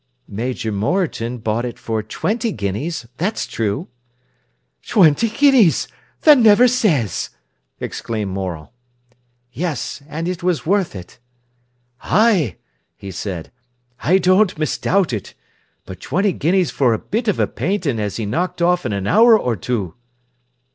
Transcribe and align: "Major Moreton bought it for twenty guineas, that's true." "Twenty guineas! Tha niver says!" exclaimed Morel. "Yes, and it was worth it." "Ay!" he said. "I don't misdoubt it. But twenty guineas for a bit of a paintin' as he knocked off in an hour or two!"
"Major 0.27 0.71
Moreton 0.71 1.37
bought 1.37 1.63
it 1.63 1.77
for 1.77 2.01
twenty 2.01 2.51
guineas, 2.51 3.07
that's 3.17 3.45
true." 3.45 3.87
"Twenty 4.81 5.29
guineas! 5.29 5.87
Tha 6.21 6.35
niver 6.35 6.67
says!" 6.67 7.29
exclaimed 7.79 8.31
Morel. 8.31 8.73
"Yes, 9.53 10.01
and 10.07 10.27
it 10.27 10.41
was 10.41 10.65
worth 10.65 10.95
it." 10.95 11.19
"Ay!" 12.01 12.55
he 12.97 13.11
said. 13.11 13.51
"I 13.99 14.17
don't 14.17 14.57
misdoubt 14.57 15.13
it. 15.13 15.35
But 15.85 15.99
twenty 15.99 16.33
guineas 16.33 16.71
for 16.71 16.95
a 16.95 16.97
bit 16.97 17.27
of 17.27 17.39
a 17.39 17.45
paintin' 17.45 17.99
as 17.99 18.17
he 18.17 18.25
knocked 18.25 18.59
off 18.59 18.87
in 18.87 18.93
an 18.93 19.05
hour 19.05 19.37
or 19.37 19.55
two!" 19.55 19.93